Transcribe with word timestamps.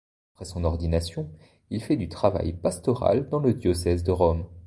Après 0.33 0.45
son 0.45 0.63
ordination 0.63 1.29
il 1.69 1.83
fait 1.83 1.95
du 1.95 2.09
travail 2.09 2.53
pastoral 2.53 3.29
dans 3.29 3.39
le 3.39 3.53
diocèse 3.53 4.03
de 4.03 4.09
Rome. 4.11 4.47